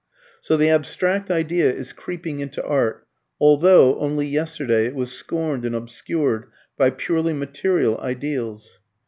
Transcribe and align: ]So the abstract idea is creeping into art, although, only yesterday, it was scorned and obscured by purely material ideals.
]So 0.41 0.57
the 0.57 0.69
abstract 0.71 1.29
idea 1.29 1.71
is 1.71 1.93
creeping 1.93 2.39
into 2.39 2.63
art, 2.65 3.05
although, 3.39 3.99
only 3.99 4.25
yesterday, 4.25 4.87
it 4.87 4.95
was 4.95 5.11
scorned 5.11 5.63
and 5.63 5.75
obscured 5.75 6.45
by 6.75 6.89
purely 6.89 7.33
material 7.33 7.99
ideals. 8.01 8.79